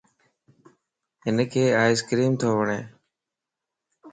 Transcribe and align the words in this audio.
ھينک 1.23 1.51
آئس 1.83 1.99
ڪريم 2.09 2.33
تووڻ 2.41 2.67